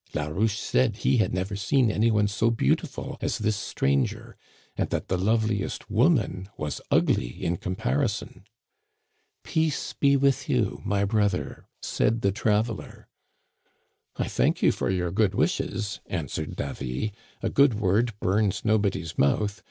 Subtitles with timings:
[0.15, 4.35] Larouche said he had never seen any one so beautiful as this stranger,
[4.75, 8.45] and that the loveliest woman was ugly in comparison.
[9.17, 13.09] "* Peace be with you, my brother,* said the traveler.
[14.15, 19.59] "'I thank you for your good wishes,* answered Davy;* a good word bums nobody's mouth.